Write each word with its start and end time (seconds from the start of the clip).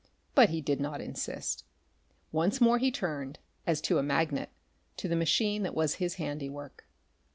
But 0.33 0.49
he 0.49 0.61
did 0.61 0.79
not 0.81 0.99
insist. 0.99 1.63
Once 2.31 2.59
more 2.59 2.79
he 2.79 2.89
turned, 2.89 3.37
as 3.67 3.79
to 3.81 3.99
a 3.99 4.01
magnet, 4.01 4.49
to 4.97 5.07
the 5.07 5.15
machine 5.15 5.61
that 5.61 5.75
was 5.75 5.93
his 6.01 6.15
handiwork. 6.15 6.87